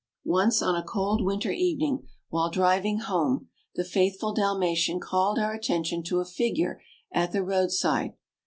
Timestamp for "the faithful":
3.75-4.33